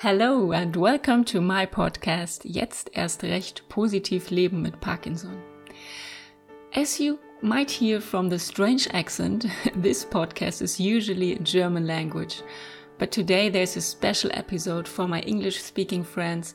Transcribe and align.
Hello 0.00 0.52
and 0.52 0.76
welcome 0.76 1.24
to 1.24 1.40
my 1.40 1.66
podcast 1.66 2.44
Jetzt 2.44 2.96
erst 2.96 3.24
recht 3.24 3.68
positiv 3.68 4.30
leben 4.30 4.62
mit 4.62 4.80
Parkinson. 4.80 5.42
As 6.72 7.00
you 7.00 7.18
might 7.42 7.68
hear 7.68 8.00
from 8.00 8.30
the 8.30 8.38
strange 8.38 8.86
accent, 8.92 9.46
this 9.74 10.04
podcast 10.04 10.62
is 10.62 10.78
usually 10.78 11.32
in 11.32 11.42
German 11.42 11.84
language, 11.84 12.44
but 12.96 13.10
today 13.10 13.48
there's 13.48 13.76
a 13.76 13.80
special 13.80 14.30
episode 14.34 14.86
for 14.86 15.08
my 15.08 15.18
English 15.22 15.60
speaking 15.60 16.04
friends 16.04 16.54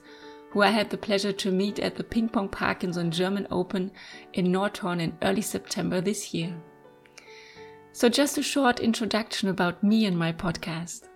who 0.51 0.61
I 0.61 0.69
had 0.69 0.89
the 0.89 0.97
pleasure 0.97 1.33
to 1.33 1.51
meet 1.51 1.79
at 1.79 1.95
the 1.95 2.03
Ping 2.05 2.29
Pong 2.29 2.47
Parkinson 2.47 3.11
German 3.11 3.45
Open 3.51 3.91
in 4.31 4.53
Nordhorn 4.53 5.01
in 5.01 5.17
early 5.21 5.41
September 5.41 5.99
this 5.99 6.33
year. 6.33 6.55
So, 7.91 8.07
just 8.07 8.37
a 8.37 8.41
short 8.41 8.79
introduction 8.79 9.49
about 9.49 9.83
me 9.83 10.05
and 10.05 10.17
my 10.17 10.31
podcast. 10.31 11.09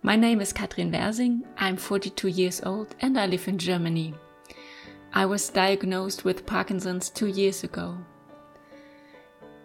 My 0.00 0.14
name 0.14 0.40
is 0.40 0.52
Katrin 0.52 0.92
Wersing, 0.92 1.44
I'm 1.56 1.76
42 1.76 2.28
years 2.28 2.62
old, 2.64 2.94
and 3.00 3.18
I 3.18 3.26
live 3.26 3.48
in 3.48 3.58
Germany. 3.58 4.14
I 5.12 5.26
was 5.26 5.48
diagnosed 5.48 6.24
with 6.24 6.46
Parkinson's 6.46 7.10
two 7.10 7.26
years 7.26 7.64
ago. 7.64 7.98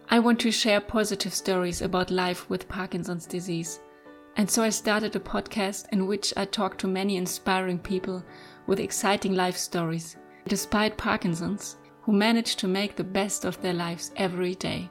I 0.09 0.17
want 0.17 0.39
to 0.39 0.51
share 0.51 0.81
positive 0.81 1.35
stories 1.35 1.83
about 1.83 2.09
life 2.09 2.49
with 2.49 2.67
Parkinson's 2.67 3.27
disease, 3.27 3.79
and 4.35 4.49
so 4.49 4.63
I 4.63 4.69
started 4.69 5.15
a 5.15 5.19
podcast 5.19 5.85
in 5.91 6.07
which 6.07 6.33
I 6.35 6.45
talk 6.45 6.79
to 6.79 6.87
many 6.87 7.15
inspiring 7.15 7.77
people 7.77 8.23
with 8.65 8.79
exciting 8.79 9.35
life 9.35 9.55
stories, 9.55 10.17
despite 10.47 10.97
Parkinson's, 10.97 11.77
who 12.01 12.11
manage 12.11 12.55
to 12.55 12.67
make 12.67 12.95
the 12.95 13.03
best 13.03 13.45
of 13.45 13.61
their 13.61 13.75
lives 13.75 14.11
every 14.17 14.55
day. 14.55 14.89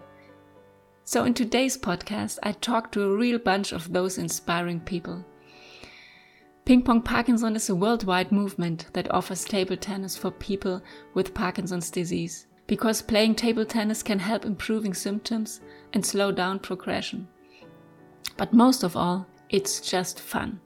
So, 1.03 1.25
in 1.25 1.35
today's 1.35 1.77
podcast, 1.77 2.39
I 2.45 2.53
talk 2.53 2.93
to 2.93 3.03
a 3.03 3.17
real 3.17 3.41
bunch 3.41 3.73
of 3.73 3.93
those 3.93 4.19
inspiring 4.19 4.79
people. 4.79 5.25
Ping 6.65 6.83
Pong 6.83 7.03
Parkinson 7.03 7.57
is 7.57 7.69
a 7.69 7.75
worldwide 7.75 8.31
movement 8.31 8.87
that 8.93 9.11
offers 9.11 9.45
table 9.45 9.77
tennis 9.77 10.17
for 10.17 10.31
people 10.31 10.83
with 11.15 11.35
Parkinson's 11.35 11.91
disease 11.91 12.47
because 12.67 13.03
playing 13.03 13.35
table 13.35 13.65
tennis 13.65 14.03
can 14.03 14.19
help 14.19 14.45
improving 14.45 14.95
symptoms 14.95 15.61
and 15.93 16.05
slow 16.05 16.31
down 16.31 16.59
progression. 16.59 17.27
But 18.37 18.53
most 18.53 18.83
of 18.83 18.97
all, 18.97 19.27
it's 19.51 19.81
just 19.81 20.21
fun. 20.21 20.61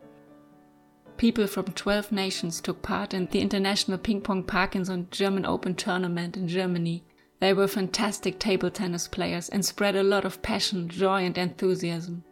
People 1.16 1.46
from 1.46 1.64
12 1.64 2.12
nations 2.12 2.60
took 2.60 2.82
part 2.82 3.14
in 3.14 3.26
the 3.30 3.40
International 3.40 3.96
Ping 3.96 4.20
Pong 4.20 4.42
Parkinson 4.42 5.08
German 5.10 5.46
Open 5.46 5.74
tournament 5.74 6.36
in 6.36 6.46
Germany 6.46 7.02
they 7.38 7.52
were 7.52 7.68
fantastic 7.68 8.38
table 8.38 8.70
tennis 8.70 9.06
players 9.06 9.48
and 9.50 9.64
spread 9.64 9.94
a 9.94 10.02
lot 10.02 10.24
of 10.24 10.40
passion, 10.40 10.88
joy, 10.88 11.24
and 11.24 11.36
enthusiasm. 11.36 12.24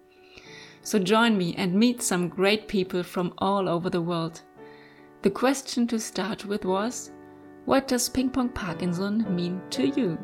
So 0.85 0.99
join 0.99 1.39
me 1.39 1.55
and 1.57 1.73
meet 1.75 2.03
some 2.03 2.29
great 2.29 2.69
people 2.69 3.03
from 3.03 3.33
all 3.39 3.71
over 3.71 3.89
the 3.89 4.03
world. 4.03 4.43
The 5.23 5.31
question 5.31 5.87
to 5.87 5.99
start 5.99 6.45
with 6.45 6.67
was 6.67 7.11
What 7.65 7.89
does 7.89 8.11
Ping 8.11 8.29
Pong 8.29 8.51
Parkinson 8.51 9.25
mean 9.35 9.63
to 9.71 9.87
you? 9.89 10.19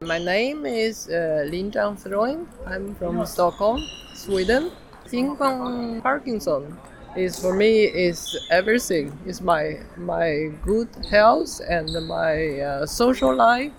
My 0.00 0.18
name 0.18 0.64
is 0.64 1.10
uh, 1.10 1.44
Lin 1.46 1.70
Throin. 1.70 2.46
I'm 2.66 2.94
from 2.94 3.26
Stockholm, 3.26 3.82
Sweden. 4.14 4.70
Ping 5.10 5.36
Pong 5.36 6.00
Parkinson 6.00 6.78
is 7.16 7.38
for 7.38 7.54
me 7.54 7.84
is 7.84 8.36
everything. 8.50 9.16
It's 9.26 9.40
my 9.40 9.80
my 9.96 10.50
good 10.62 10.88
health 11.10 11.60
and 11.68 11.88
my 12.06 12.60
uh, 12.60 12.86
social 12.86 13.34
life 13.34 13.72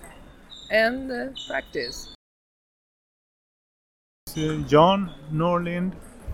and 0.70 1.10
uh, 1.10 1.28
practice. 1.46 2.08
Uh, 4.36 4.64
John 4.68 5.12
Norlind, 5.32 5.92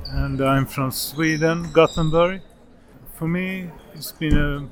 and 0.09 0.41
I'm 0.41 0.67
from 0.67 0.91
Sweden, 0.91 1.71
Gothenburg. 1.73 2.41
For 3.15 3.29
me, 3.29 3.71
it's 3.95 4.13
been 4.13 4.37
a 4.37 4.69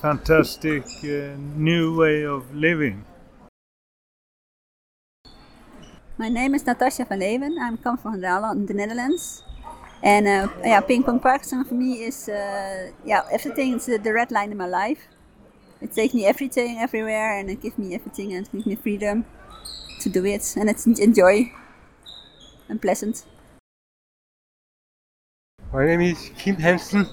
fantastic 0.00 0.84
uh, 1.04 1.36
new 1.56 1.96
way 1.96 2.24
of 2.24 2.54
living. 2.54 3.04
My 6.18 6.28
name 6.28 6.54
is 6.54 6.66
Natasha 6.66 7.04
van 7.04 7.18
Leeuwen. 7.18 7.58
I'm 7.58 7.78
come 7.78 7.96
from 7.96 8.20
the 8.20 8.74
Netherlands. 8.74 9.42
And 10.02 10.26
uh, 10.26 10.48
yeah, 10.64 10.80
ping 10.80 11.02
pong 11.02 11.20
Parkinson 11.20 11.64
for 11.64 11.74
me 11.74 12.04
is 12.04 12.28
uh, 12.28 12.90
yeah 13.04 13.22
everything. 13.30 13.74
It's 13.74 13.86
the 13.86 14.12
red 14.12 14.30
line 14.30 14.50
in 14.50 14.56
my 14.56 14.66
life. 14.66 15.08
It 15.80 15.92
takes 15.92 16.14
me 16.14 16.26
everything, 16.26 16.78
everywhere, 16.78 17.38
and 17.38 17.50
it 17.50 17.60
gives 17.60 17.78
me 17.78 17.94
everything 17.94 18.32
and 18.34 18.50
gives 18.50 18.66
me 18.66 18.76
freedom 18.76 19.24
to 20.00 20.08
do 20.08 20.24
it, 20.24 20.56
and 20.56 20.70
it's 20.70 20.86
enjoy 20.86 21.52
and 22.68 22.80
pleasant. 22.80 23.24
My 25.72 25.86
name 25.86 26.00
is 26.00 26.30
Kim 26.36 26.56
Hansen, 26.56 27.06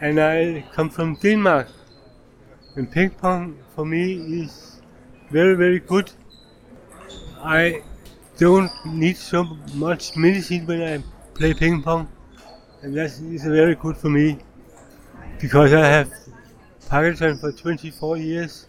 and 0.00 0.20
I 0.20 0.64
come 0.72 0.90
from 0.90 1.16
Denmark. 1.16 1.68
And 2.76 2.90
ping 2.90 3.10
pong 3.10 3.58
for 3.74 3.84
me 3.86 4.42
is 4.42 4.80
very 5.30 5.54
very 5.54 5.78
good. 5.78 6.10
I 7.42 7.82
don't 8.38 8.70
need 8.84 9.16
so 9.16 9.44
much 9.74 10.16
medicine 10.16 10.66
when 10.66 10.82
I 10.82 11.02
play 11.34 11.52
ping 11.52 11.82
pong, 11.82 12.08
and 12.82 12.96
that 12.96 13.06
is 13.06 13.44
very 13.44 13.74
good 13.74 13.96
for 13.96 14.08
me 14.08 14.38
because 15.40 15.72
I 15.72 15.84
have 15.84 16.12
Parkinson 16.88 17.38
for 17.38 17.50
24 17.50 18.16
years. 18.18 18.66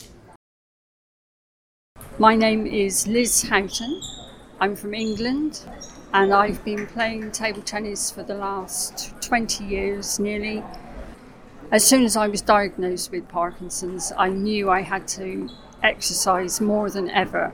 My 2.17 2.35
name 2.35 2.65
is 2.65 3.07
Liz 3.07 3.43
Houghton. 3.43 4.01
I'm 4.59 4.75
from 4.75 4.95
England 4.95 5.61
and 6.13 6.33
I've 6.33 6.63
been 6.65 6.87
playing 6.87 7.31
table 7.31 7.61
tennis 7.61 8.09
for 8.09 8.23
the 8.23 8.35
last 8.35 9.13
20 9.21 9.63
years 9.65 10.17
nearly. 10.17 10.63
As 11.71 11.85
soon 11.85 12.03
as 12.03 12.17
I 12.17 12.27
was 12.27 12.41
diagnosed 12.41 13.11
with 13.11 13.27
Parkinson's, 13.27 14.11
I 14.17 14.29
knew 14.29 14.71
I 14.71 14.81
had 14.81 15.07
to 15.09 15.49
exercise 15.83 16.59
more 16.61 16.89
than 16.89 17.11
ever 17.11 17.51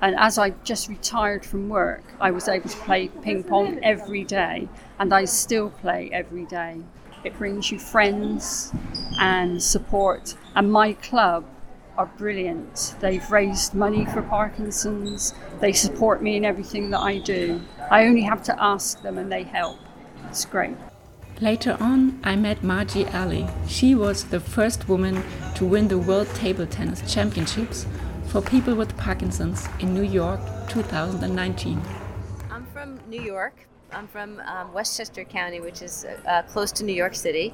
and 0.00 0.16
as 0.16 0.38
I 0.38 0.50
just 0.64 0.88
retired 0.88 1.44
from 1.44 1.68
work, 1.68 2.02
I 2.20 2.30
was 2.30 2.48
able 2.48 2.68
to 2.68 2.76
play 2.78 3.08
ping 3.08 3.44
pong 3.44 3.78
every 3.82 4.24
day, 4.24 4.68
and 4.98 5.12
I 5.12 5.26
still 5.26 5.70
play 5.70 6.10
every 6.12 6.46
day. 6.46 6.78
It 7.22 7.36
brings 7.36 7.70
you 7.70 7.78
friends 7.78 8.72
and 9.18 9.62
support, 9.62 10.36
and 10.54 10.72
my 10.72 10.94
club 10.94 11.44
are 11.98 12.06
brilliant. 12.06 12.94
They've 13.00 13.30
raised 13.30 13.74
money 13.74 14.06
for 14.06 14.22
Parkinson's, 14.22 15.34
they 15.60 15.72
support 15.72 16.22
me 16.22 16.36
in 16.36 16.46
everything 16.46 16.90
that 16.90 17.00
I 17.00 17.18
do. 17.18 17.60
I 17.90 18.06
only 18.06 18.22
have 18.22 18.42
to 18.44 18.62
ask 18.62 19.02
them, 19.02 19.18
and 19.18 19.30
they 19.30 19.42
help. 19.42 19.78
It's 20.28 20.46
great. 20.46 20.76
Later 21.42 21.76
on, 21.80 22.20
I 22.24 22.36
met 22.36 22.62
Margie 22.62 23.06
Ali. 23.08 23.46
She 23.66 23.94
was 23.94 24.24
the 24.24 24.40
first 24.40 24.88
woman 24.88 25.22
to 25.54 25.66
win 25.66 25.88
the 25.88 25.98
World 25.98 26.28
Table 26.34 26.66
Tennis 26.66 27.02
Championships 27.12 27.86
for 28.30 28.40
people 28.40 28.76
with 28.76 28.96
Parkinson's 28.96 29.68
in 29.80 29.92
New 29.92 30.04
York 30.04 30.38
2019. 30.68 31.82
I'm 32.48 32.64
from 32.66 33.00
New 33.08 33.20
York. 33.20 33.66
I'm 33.92 34.06
from 34.06 34.40
um, 34.46 34.72
Westchester 34.72 35.24
County, 35.24 35.58
which 35.58 35.82
is 35.82 36.06
uh, 36.28 36.42
close 36.42 36.70
to 36.72 36.84
New 36.84 36.92
York 36.92 37.16
City. 37.16 37.52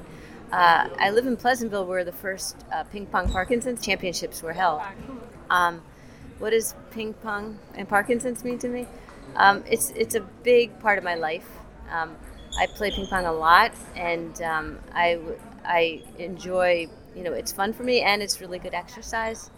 Uh, 0.51 0.87
I 0.99 1.09
live 1.09 1.25
in 1.25 1.35
Pleasantville, 1.35 1.87
where 1.87 2.03
the 2.03 2.11
first 2.11 2.63
uh, 2.71 2.83
ping 2.83 3.07
pong 3.07 3.27
Parkinson's 3.27 3.83
championships 3.83 4.43
were 4.43 4.53
held. 4.53 4.83
Um, 5.49 5.81
what 6.37 6.51
does 6.51 6.75
ping 6.91 7.13
pong 7.13 7.57
and 7.73 7.89
Parkinson's 7.89 8.43
mean 8.43 8.59
to 8.59 8.69
me? 8.69 8.85
Um, 9.35 9.63
it's 9.67 9.89
it's 9.95 10.13
a 10.13 10.21
big 10.21 10.79
part 10.79 10.99
of 10.99 11.03
my 11.03 11.15
life. 11.15 11.49
Um, 11.89 12.15
I 12.59 12.67
play 12.67 12.91
ping 12.91 13.07
pong 13.07 13.25
a 13.25 13.33
lot, 13.33 13.73
and 13.95 14.39
um, 14.43 14.77
I 14.93 15.19
I 15.65 16.03
enjoy. 16.19 16.87
You 17.15 17.23
know, 17.23 17.33
it's 17.33 17.51
fun 17.51 17.73
for 17.73 17.81
me, 17.81 18.01
and 18.01 18.21
it's 18.21 18.41
really 18.41 18.59
good 18.59 18.75
exercise. 18.75 19.49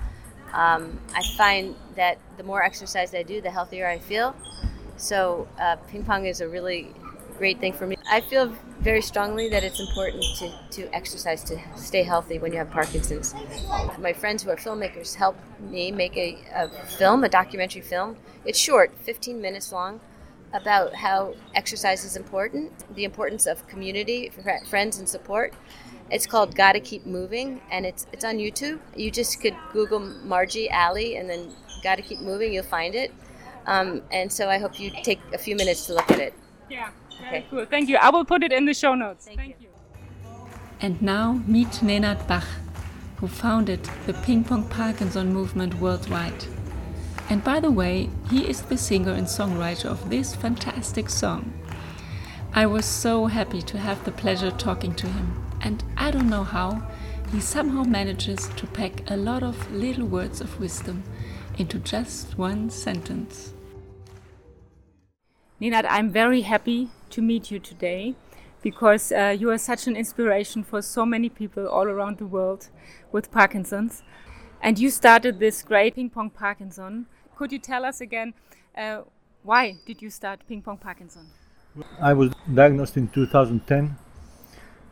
Um, 0.53 0.99
I 1.15 1.23
find 1.37 1.75
that 1.95 2.17
the 2.37 2.43
more 2.43 2.63
exercise 2.63 3.13
I 3.13 3.23
do, 3.23 3.41
the 3.41 3.51
healthier 3.51 3.87
I 3.87 3.99
feel. 3.99 4.35
So 4.97 5.47
uh, 5.59 5.77
ping 5.87 6.03
pong 6.03 6.25
is 6.25 6.41
a 6.41 6.47
really 6.47 6.91
great 7.37 7.59
thing 7.59 7.73
for 7.73 7.87
me. 7.87 7.95
I 8.11 8.21
feel 8.21 8.53
very 8.81 9.01
strongly 9.01 9.49
that 9.49 9.63
it's 9.63 9.79
important 9.79 10.23
to, 10.39 10.51
to 10.71 10.93
exercise 10.95 11.43
to 11.45 11.57
stay 11.75 12.03
healthy 12.03 12.37
when 12.37 12.51
you 12.51 12.57
have 12.57 12.69
Parkinson's. 12.69 13.33
My 13.97 14.13
friends 14.13 14.43
who 14.43 14.49
are 14.49 14.57
filmmakers 14.57 15.15
helped 15.15 15.39
me 15.59 15.91
make 15.91 16.15
a, 16.17 16.37
a 16.53 16.69
film, 16.97 17.23
a 17.23 17.29
documentary 17.29 17.81
film. 17.81 18.17
It's 18.45 18.59
short, 18.59 18.91
15 19.03 19.41
minutes 19.41 19.71
long, 19.71 19.99
about 20.53 20.93
how 20.95 21.35
exercise 21.55 22.03
is 22.03 22.15
important, 22.15 22.71
the 22.95 23.03
importance 23.03 23.45
of 23.45 23.65
community, 23.67 24.31
friends, 24.69 24.99
and 24.99 25.07
support. 25.07 25.53
It's 26.11 26.25
called 26.25 26.55
Gotta 26.55 26.79
Keep 26.79 27.05
Moving, 27.05 27.61
and 27.71 27.85
it's 27.85 28.07
it's 28.11 28.25
on 28.25 28.37
YouTube. 28.37 28.79
You 28.95 29.11
just 29.11 29.41
could 29.41 29.55
Google 29.73 29.99
Margie 29.99 30.69
Ali 30.71 31.17
and 31.17 31.29
then 31.29 31.51
Gotta 31.83 32.01
Keep 32.01 32.19
Moving, 32.19 32.53
you'll 32.53 32.63
find 32.63 32.95
it. 32.95 33.13
Um, 33.65 34.01
and 34.11 34.31
so 34.31 34.49
I 34.49 34.57
hope 34.57 34.79
you 34.79 34.91
take 35.03 35.19
a 35.33 35.37
few 35.37 35.55
minutes 35.55 35.85
to 35.87 35.93
look 35.93 36.09
at 36.09 36.19
it. 36.19 36.33
Yeah, 36.69 36.89
very 37.19 37.37
okay. 37.37 37.45
cool. 37.49 37.65
Thank 37.65 37.89
you. 37.89 37.97
I 37.97 38.09
will 38.09 38.25
put 38.25 38.43
it 38.43 38.51
in 38.51 38.65
the 38.65 38.73
show 38.73 38.95
notes. 38.95 39.25
Thank, 39.25 39.39
Thank 39.39 39.55
you. 39.59 39.67
you. 39.67 40.29
And 40.81 41.01
now 41.01 41.41
meet 41.45 41.67
Nenad 41.83 42.27
Bach, 42.27 42.45
who 43.17 43.27
founded 43.27 43.83
the 44.05 44.13
Ping 44.13 44.43
Pong 44.43 44.67
Parkinson 44.67 45.33
movement 45.33 45.75
worldwide. 45.75 46.45
And 47.29 47.43
by 47.43 47.59
the 47.59 47.69
way, 47.69 48.09
he 48.31 48.49
is 48.49 48.63
the 48.63 48.77
singer 48.77 49.11
and 49.11 49.27
songwriter 49.27 49.85
of 49.85 50.09
this 50.09 50.33
fantastic 50.33 51.09
song. 51.09 51.53
I 52.53 52.65
was 52.65 52.85
so 52.85 53.27
happy 53.27 53.61
to 53.61 53.77
have 53.77 54.03
the 54.03 54.11
pleasure 54.11 54.49
talking 54.49 54.95
to 54.95 55.07
him, 55.07 55.45
and 55.61 55.83
I 55.97 56.11
don't 56.11 56.29
know 56.29 56.43
how, 56.43 56.81
he 57.31 57.39
somehow 57.39 57.83
manages 57.83 58.49
to 58.55 58.67
pack 58.67 59.09
a 59.09 59.17
lot 59.17 59.43
of 59.43 59.71
little 59.71 60.05
words 60.05 60.41
of 60.41 60.59
wisdom 60.59 61.03
into 61.57 61.77
just 61.79 62.37
one 62.37 62.69
sentence. 62.69 63.53
Nenad, 65.61 65.85
I'm 65.89 66.09
very 66.09 66.41
happy 66.41 66.89
to 67.09 67.21
meet 67.21 67.51
you 67.51 67.59
today 67.59 68.15
because 68.61 69.11
uh, 69.11 69.35
you 69.37 69.49
are 69.51 69.57
such 69.57 69.87
an 69.87 69.95
inspiration 69.95 70.63
for 70.63 70.81
so 70.81 71.05
many 71.05 71.29
people 71.29 71.67
all 71.67 71.87
around 71.87 72.17
the 72.17 72.25
world 72.25 72.69
with 73.11 73.31
Parkinson's. 73.31 74.03
And 74.61 74.79
you 74.79 74.89
started 74.89 75.39
this 75.39 75.61
great 75.61 75.95
Ping 75.95 76.09
Pong 76.09 76.29
Parkinson. 76.29 77.07
Could 77.35 77.51
you 77.51 77.59
tell 77.59 77.85
us 77.85 78.01
again 78.01 78.33
uh, 78.77 79.01
why 79.43 79.77
did 79.85 80.01
you 80.01 80.09
start 80.09 80.41
Ping 80.47 80.61
Pong 80.61 80.77
Parkinson? 80.77 81.27
I 82.01 82.13
was 82.13 82.31
diagnosed 82.53 82.97
in 82.97 83.07
2010, 83.07 83.97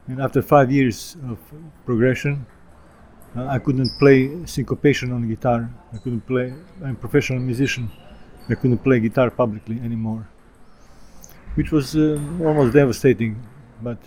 and 0.07 0.21
after 0.21 0.41
five 0.41 0.71
years 0.71 1.17
of 1.29 1.37
progression, 1.85 2.45
uh, 3.35 3.45
I 3.45 3.59
couldn't 3.59 3.91
play 3.99 4.45
syncopation 4.45 5.11
on 5.11 5.27
guitar. 5.27 5.69
I 5.93 5.97
couldn't 5.97 6.25
play. 6.25 6.53
I'm 6.83 6.95
a 6.95 6.95
professional 6.95 7.39
musician. 7.39 7.89
I 8.49 8.55
couldn't 8.55 8.79
play 8.79 8.99
guitar 8.99 9.29
publicly 9.29 9.79
anymore, 9.83 10.27
which 11.55 11.71
was 11.71 11.95
uh, 11.95 12.19
almost 12.41 12.73
devastating. 12.73 13.35
But 13.81 13.97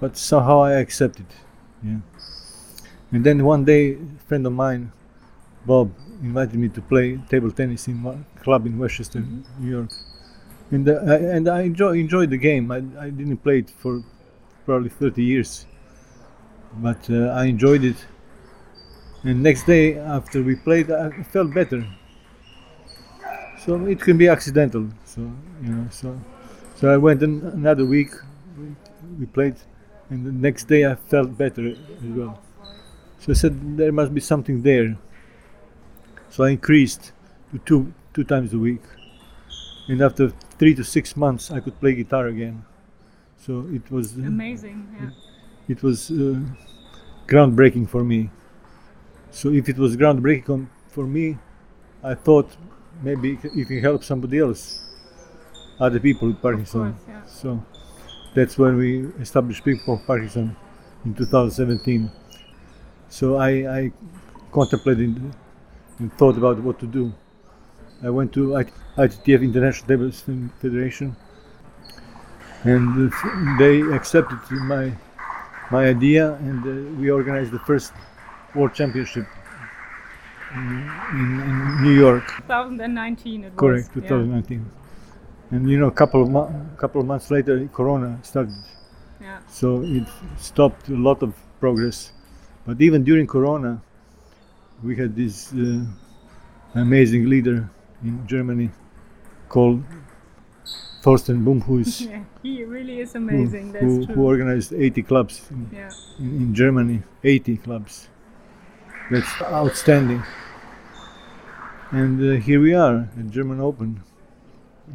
but 0.00 0.16
somehow 0.16 0.62
I 0.62 0.72
accepted. 0.74 1.26
Yeah. 1.82 1.98
And 3.12 3.24
then 3.24 3.44
one 3.44 3.64
day, 3.64 3.92
a 3.92 3.98
friend 4.28 4.46
of 4.46 4.52
mine, 4.52 4.92
Bob, 5.64 5.92
invited 6.22 6.56
me 6.58 6.68
to 6.70 6.80
play 6.80 7.18
table 7.28 7.50
tennis 7.50 7.88
in 7.88 8.02
one 8.02 8.24
club 8.42 8.66
in 8.66 8.78
Westchester, 8.78 9.22
New 9.58 9.70
York. 9.70 9.90
And, 10.70 10.88
uh, 10.88 10.94
I, 11.06 11.14
and 11.16 11.48
I 11.48 11.62
enjoy, 11.62 11.92
enjoyed 11.92 12.30
the 12.30 12.36
game. 12.36 12.70
I, 12.72 12.78
I 12.98 13.10
didn't 13.10 13.38
play 13.38 13.58
it 13.60 13.70
for 13.70 14.02
probably 14.66 14.90
30 14.90 15.22
years, 15.22 15.66
but 16.74 17.08
uh, 17.08 17.28
I 17.40 17.46
enjoyed 17.46 17.84
it. 17.84 17.96
And 19.24 19.42
next 19.42 19.64
day 19.66 19.98
after 19.98 20.42
we 20.42 20.56
played, 20.56 20.90
I 20.90 21.10
felt 21.22 21.54
better. 21.54 21.86
So 23.64 23.84
it 23.86 24.00
can 24.00 24.16
be 24.18 24.28
accidental. 24.28 24.88
So 25.04 25.20
you 25.62 25.70
know, 25.70 25.86
so 25.90 26.20
so 26.76 26.92
I 26.92 26.96
went 26.96 27.22
an, 27.22 27.44
another 27.54 27.84
week. 27.84 28.10
We, 28.58 28.74
we 29.18 29.26
played, 29.26 29.56
and 30.10 30.24
the 30.24 30.32
next 30.32 30.68
day 30.68 30.86
I 30.86 30.94
felt 30.94 31.36
better 31.36 31.68
as 31.70 32.10
well. 32.18 32.40
So 33.20 33.32
I 33.32 33.34
said 33.34 33.76
there 33.76 33.92
must 33.92 34.14
be 34.14 34.20
something 34.20 34.62
there. 34.62 34.96
So 36.30 36.44
I 36.44 36.50
increased 36.50 37.12
to 37.52 37.58
two 37.60 37.92
two 38.14 38.24
times 38.24 38.52
a 38.54 38.58
week, 38.58 38.82
and 39.88 40.00
after 40.00 40.30
three 40.58 40.74
to 40.74 40.84
six 40.84 41.16
months 41.16 41.50
I 41.50 41.60
could 41.60 41.78
play 41.80 41.94
guitar 41.94 42.26
again. 42.28 42.64
So 43.38 43.66
it 43.72 43.90
was 43.90 44.16
Amazing, 44.16 44.88
yeah. 45.00 45.10
it 45.68 45.82
was 45.82 46.10
uh, 46.10 46.40
groundbreaking 47.26 47.88
for 47.88 48.02
me. 48.04 48.30
So 49.30 49.50
if 49.50 49.68
it 49.68 49.76
was 49.78 49.96
groundbreaking 49.96 50.66
for 50.88 51.06
me, 51.06 51.38
I 52.02 52.14
thought 52.14 52.56
maybe 53.02 53.38
it 53.42 53.66
can- 53.68 53.80
help 53.80 54.02
somebody 54.04 54.38
else, 54.38 54.80
other 55.78 56.00
people 56.00 56.28
with 56.28 56.40
Parkinson. 56.40 56.92
course, 56.94 57.04
yeah. 57.08 57.24
So 57.26 57.62
that's 58.34 58.56
when 58.58 58.76
we 58.76 59.06
established 59.20 59.64
Ping 59.64 59.78
Pong 59.84 60.02
Parkinson 60.06 60.56
in 61.04 61.14
2017. 61.14 62.10
So 63.08 63.36
I, 63.36 63.50
I 63.78 63.92
contemplated 64.52 65.20
and 65.98 66.12
thought 66.18 66.36
about 66.36 66.58
what 66.62 66.78
to 66.80 66.86
do. 66.86 67.12
I 68.02 68.10
went 68.10 68.32
to 68.34 68.56
I- 68.56 68.64
ITTF 68.98 69.42
International 69.42 69.86
Table 69.88 70.10
Federation, 70.60 71.14
and 72.66 73.12
they 73.58 73.80
accepted 73.94 74.38
my 74.50 74.92
my 75.70 75.86
idea, 75.86 76.34
and 76.34 76.60
uh, 76.64 77.00
we 77.00 77.10
organized 77.10 77.50
the 77.50 77.58
first 77.60 77.92
World 78.54 78.74
Championship 78.74 79.26
in, 80.54 80.90
in, 81.12 81.82
New 81.82 81.92
York. 81.92 82.24
2019 82.36 83.44
it 83.44 83.56
Correct, 83.56 83.94
was. 83.94 84.02
yeah. 84.04 84.08
2019. 84.08 84.70
And 85.50 85.68
you 85.70 85.78
know, 85.78 85.88
a 85.88 85.92
couple 85.92 86.22
of 86.22 86.30
mo- 86.30 86.52
couple 86.76 87.00
of 87.00 87.06
months 87.06 87.30
later, 87.30 87.68
Corona 87.72 88.18
started, 88.22 88.54
Yeah. 89.20 89.38
so 89.48 89.82
it 89.84 90.06
stopped 90.38 90.88
a 90.88 90.96
lot 90.96 91.22
of 91.22 91.34
progress. 91.60 92.12
But 92.66 92.80
even 92.80 93.04
during 93.04 93.26
Corona, 93.26 93.80
we 94.82 94.96
had 94.96 95.14
this 95.14 95.52
uh, 95.52 95.84
amazing 96.74 97.26
leader 97.28 97.68
in 98.02 98.26
Germany 98.26 98.70
called 99.48 99.82
Thorsten 101.02 101.44
Boom, 101.44 101.60
who 101.60 101.78
is 101.78 102.00
Yeah, 102.10 102.24
he 102.42 102.64
really 102.64 103.00
is 103.00 103.12
who, 103.12 103.18
amazing. 103.18 103.72
That's 103.72 103.84
who, 103.84 104.06
true. 104.06 104.14
who 104.14 104.24
organized 104.24 104.72
80 104.72 105.02
clubs 105.02 105.42
in, 105.50 105.70
yeah. 105.72 105.90
in, 106.18 106.36
in 106.36 106.54
Germany, 106.54 107.02
80 107.22 107.56
clubs. 107.58 108.08
That's 109.10 109.42
outstanding. 109.42 110.22
And 111.92 112.20
uh, 112.20 112.40
here 112.40 112.60
we 112.60 112.74
are 112.74 113.08
at 113.18 113.30
German 113.30 113.60
Open. 113.60 114.02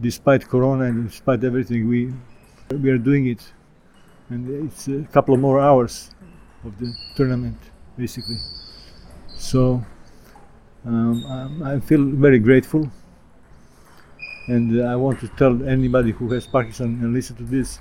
Despite 0.02 0.48
Corona 0.48 0.86
and 0.86 1.10
despite 1.10 1.44
everything, 1.44 1.88
we 1.88 2.14
we 2.70 2.90
are 2.90 2.98
doing 2.98 3.28
it, 3.28 3.42
and 4.30 4.68
it's 4.68 4.88
a 4.88 5.04
couple 5.12 5.34
of 5.34 5.40
more 5.42 5.60
hours 5.60 6.12
of 6.64 6.78
the 6.80 6.94
tournament, 7.16 7.58
basically. 7.98 8.38
So 9.38 9.84
um, 10.86 11.62
I, 11.64 11.74
I 11.76 11.80
feel 11.80 12.04
very 12.04 12.40
grateful, 12.40 12.90
and 14.48 14.82
uh, 14.82 14.86
I 14.86 14.96
want 14.96 15.20
to 15.22 15.28
tell 15.30 15.68
anybody 15.68 16.12
who 16.12 16.32
has 16.34 16.48
Parkinson 16.48 17.00
and 17.02 17.14
listen 17.14 17.36
to 17.38 17.44
this 17.44 17.80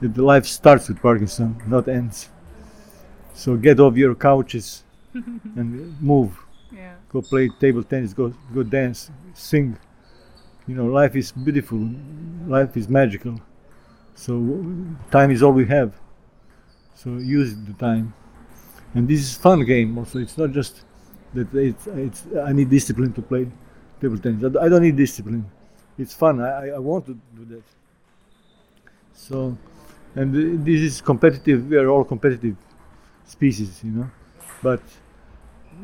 that 0.00 0.14
the 0.14 0.22
life 0.22 0.46
starts 0.46 0.88
with 0.88 1.00
Parkinson, 1.00 1.60
not 1.66 1.88
ends. 1.88 2.30
So 3.34 3.56
get 3.56 3.80
off 3.80 3.96
your 3.96 4.14
couches 4.14 4.82
and 5.14 6.00
move. 6.00 6.38
Yeah. 6.72 6.94
Go 7.12 7.22
play 7.22 7.50
table 7.60 7.82
tennis. 7.82 8.12
Go 8.12 8.32
go 8.54 8.62
dance, 8.62 9.10
sing. 9.34 9.76
You 10.66 10.74
know, 10.76 10.86
life 10.86 11.16
is 11.16 11.32
beautiful. 11.32 11.78
Life 12.46 12.76
is 12.76 12.88
magical. 12.88 13.40
So 14.14 14.32
time 15.10 15.30
is 15.30 15.42
all 15.42 15.52
we 15.52 15.66
have. 15.66 15.94
So 16.94 17.16
use 17.16 17.56
the 17.56 17.72
time. 17.74 18.14
And 18.94 19.08
this 19.08 19.20
is 19.20 19.34
fun 19.36 19.64
game. 19.64 19.96
Also, 19.98 20.18
it's 20.18 20.36
not 20.36 20.50
just 20.50 20.84
that 21.34 21.52
it's, 21.54 21.86
it's 21.86 22.26
I 22.44 22.52
need 22.52 22.70
discipline 22.70 23.12
to 23.14 23.22
play 23.22 23.48
table 24.00 24.18
tennis. 24.18 24.56
I 24.60 24.68
don't 24.68 24.82
need 24.82 24.96
discipline. 24.96 25.50
It's 26.00 26.14
fun. 26.14 26.40
I, 26.40 26.70
I, 26.70 26.78
want 26.78 27.04
to 27.06 27.14
do 27.36 27.44
that. 27.54 27.62
So, 29.12 29.54
and 30.14 30.64
this 30.64 30.80
is 30.80 31.02
competitive. 31.02 31.68
We 31.68 31.76
are 31.76 31.88
all 31.90 32.04
competitive 32.04 32.56
species, 33.26 33.82
you 33.84 33.90
know. 33.90 34.10
But 34.62 34.80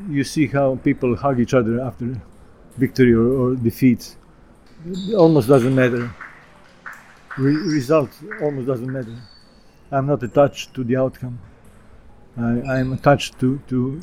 you 0.08 0.24
see 0.24 0.46
how 0.46 0.76
people 0.76 1.14
hug 1.16 1.38
each 1.38 1.52
other 1.52 1.82
after 1.82 2.18
victory 2.78 3.12
or, 3.12 3.28
or 3.40 3.54
defeat. 3.56 4.16
It 4.86 5.14
almost 5.14 5.48
doesn't 5.48 5.74
matter. 5.74 6.10
Re- 7.36 7.66
result 7.78 8.10
almost 8.40 8.66
doesn't 8.68 8.90
matter. 8.90 9.16
I'm 9.92 10.06
not 10.06 10.22
attached 10.22 10.72
to 10.76 10.82
the 10.82 10.96
outcome. 10.96 11.38
I, 12.38 12.78
I'm 12.78 12.94
attached 12.94 13.38
to, 13.40 13.60
to, 13.68 14.00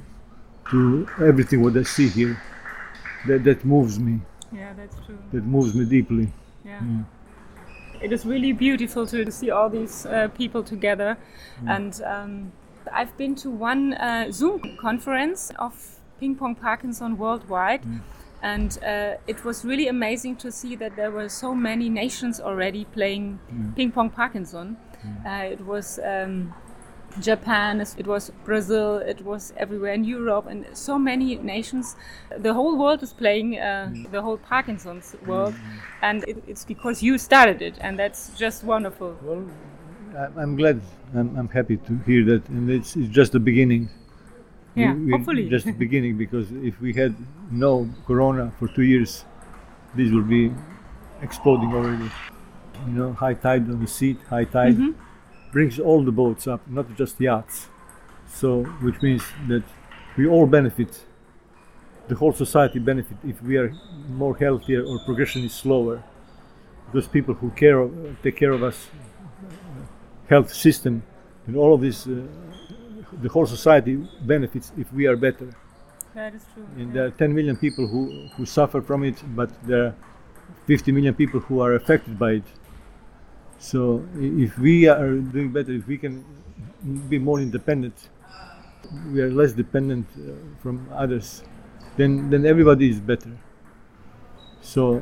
to 0.69 1.07
everything 1.21 1.63
what 1.63 1.75
I 1.75 1.83
see 1.83 2.07
here. 2.07 2.39
That, 3.27 3.43
that 3.45 3.65
moves 3.65 3.99
me. 3.99 4.19
Yeah, 4.53 4.73
that's 4.73 4.95
true. 5.05 5.17
That 5.31 5.43
moves 5.43 5.73
me 5.75 5.85
deeply. 5.85 6.31
Yeah. 6.65 6.79
Yeah. 6.81 7.03
It 8.01 8.11
is 8.11 8.25
really 8.25 8.51
beautiful 8.51 9.07
to 9.07 9.31
see 9.31 9.49
all 9.49 9.69
these 9.69 10.05
uh, 10.05 10.27
people 10.37 10.63
together. 10.63 11.17
Mm. 11.63 11.75
And 11.75 12.01
um, 12.03 12.51
I've 12.91 13.15
been 13.17 13.35
to 13.35 13.49
one 13.49 13.93
uh, 13.93 14.31
Zoom 14.31 14.77
conference 14.77 15.51
of 15.57 15.99
Ping 16.19 16.35
Pong 16.35 16.55
Parkinson 16.55 17.17
worldwide. 17.17 17.83
Mm. 17.83 18.01
And 18.41 18.77
uh, 18.83 19.15
it 19.25 19.45
was 19.45 19.63
really 19.63 19.87
amazing 19.87 20.35
to 20.37 20.51
see 20.51 20.75
that 20.75 20.95
there 20.97 21.11
were 21.11 21.29
so 21.29 21.55
many 21.55 21.89
nations 21.89 22.41
already 22.41 22.85
playing 22.85 23.39
Mm. 23.53 23.75
Ping 23.75 23.91
Pong 23.91 24.09
Parkinson. 24.09 24.77
Uh, 25.25 25.51
it 25.51 25.61
was 25.65 25.99
um, 25.99 26.53
Japan, 27.19 27.79
it 27.81 28.07
was 28.07 28.31
Brazil, 28.45 28.97
it 28.97 29.21
was 29.23 29.53
everywhere 29.57 29.93
in 29.93 30.03
Europe, 30.03 30.47
and 30.47 30.65
so 30.73 30.97
many 30.97 31.35
nations. 31.35 31.95
The 32.37 32.53
whole 32.53 32.75
world 32.77 33.03
is 33.03 33.13
playing 33.13 33.59
uh, 33.59 33.93
the 34.11 34.21
whole 34.21 34.37
Parkinson's 34.37 35.15
world, 35.25 35.53
and 36.01 36.23
it, 36.27 36.43
it's 36.47 36.65
because 36.65 37.03
you 37.03 37.17
started 37.17 37.61
it, 37.61 37.75
and 37.81 37.99
that's 37.99 38.31
just 38.37 38.63
wonderful. 38.63 39.15
Well, 39.21 39.45
I'm 40.37 40.55
glad. 40.55 40.81
I'm, 41.15 41.35
I'm 41.37 41.49
happy 41.49 41.77
to 41.77 41.97
hear 42.05 42.25
that, 42.25 42.47
and 42.49 42.69
it's, 42.69 42.95
it's 42.95 43.09
just 43.09 43.31
the 43.31 43.39
beginning. 43.39 43.89
Yeah, 44.75 44.93
we- 44.95 45.11
hopefully. 45.11 45.49
just 45.49 45.65
the 45.65 45.71
beginning. 45.85 46.17
Because 46.17 46.51
if 46.51 46.79
we 46.81 46.93
had 46.93 47.15
no 47.51 47.87
Corona 48.07 48.51
for 48.59 48.67
two 48.67 48.83
years, 48.83 49.25
this 49.95 50.11
will 50.11 50.23
be 50.23 50.51
exploding 51.21 51.73
already. 51.73 52.09
You 52.87 52.93
know, 52.93 53.13
high 53.13 53.35
tide 53.35 53.69
on 53.69 53.79
the 53.79 53.87
seat, 53.87 54.17
high 54.29 54.45
tide 54.45 54.75
Mhm. 54.77 54.95
Brings 55.53 55.79
all 55.79 56.03
the 56.03 56.11
boats 56.11 56.47
up, 56.47 56.61
not 56.67 56.93
just 56.97 57.21
yachts. 57.21 57.67
So, 58.27 58.63
which 58.81 59.01
means 59.01 59.23
that 59.47 59.63
we 60.17 60.27
all 60.27 60.47
benefit 60.47 61.05
the 62.07 62.15
whole 62.15 62.33
society 62.33 62.79
benefit 62.79 63.17
if 63.23 63.41
we 63.41 63.57
are 63.57 63.73
more 64.09 64.35
healthier 64.35 64.83
or 64.83 64.99
progression 65.05 65.43
is 65.43 65.53
slower. 65.53 66.03
Those 66.93 67.07
people 67.07 67.33
who 67.33 67.49
care, 67.51 67.79
of, 67.79 67.91
take 68.21 68.37
care 68.37 68.51
of 68.51 68.61
us, 68.61 68.87
health 70.29 70.53
system, 70.53 71.03
and 71.47 71.55
all 71.55 71.73
of 71.73 71.81
this, 71.81 72.07
uh, 72.07 72.21
the 73.21 73.29
whole 73.29 73.45
society 73.45 73.95
benefits 74.21 74.71
if 74.77 74.91
we 74.93 75.07
are 75.07 75.15
better. 75.15 75.49
That 76.13 76.35
is 76.35 76.45
true. 76.53 76.67
And 76.77 76.87
yeah. 76.87 76.93
there 76.93 77.05
are 77.05 77.11
10 77.11 77.33
million 77.33 77.57
people 77.57 77.87
who, 77.87 78.27
who 78.35 78.45
suffer 78.45 78.81
from 78.81 79.03
it, 79.03 79.23
but 79.35 79.49
there 79.65 79.85
are 79.85 79.95
50 80.67 80.91
million 80.91 81.13
people 81.13 81.39
who 81.39 81.61
are 81.61 81.73
affected 81.73 82.19
by 82.19 82.31
it. 82.33 82.43
So 83.63 84.05
if 84.19 84.59
we 84.59 84.89
are 84.89 85.15
doing 85.15 85.53
better, 85.53 85.71
if 85.71 85.87
we 85.87 85.97
can 85.97 86.25
be 87.07 87.17
more 87.17 87.39
independent, 87.39 88.09
we 89.09 89.21
are 89.21 89.31
less 89.31 89.53
dependent 89.53 90.05
uh, 90.17 90.33
from 90.61 90.85
others, 90.93 91.43
then, 91.95 92.29
then 92.29 92.45
everybody 92.45 92.89
is 92.89 92.99
better. 92.99 93.31
So 94.59 95.01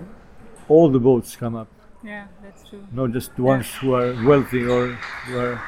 all 0.70 0.92
the 0.92 1.00
boats 1.00 1.36
come 1.36 1.56
up, 1.56 1.70
yeah, 2.04 2.28
that's 2.44 2.70
true. 2.70 2.86
not 2.92 3.12
just 3.14 3.36
the 3.36 3.42
ones 3.42 3.68
who 3.82 3.96
are 3.96 4.14
wealthy 4.24 4.64
or 4.64 4.94
who 5.26 5.40
are, 5.40 5.60